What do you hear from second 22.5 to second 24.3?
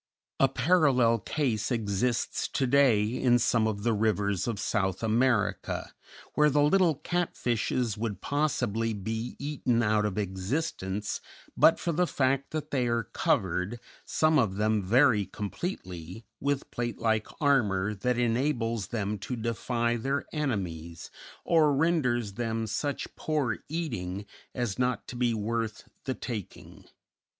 such poor eating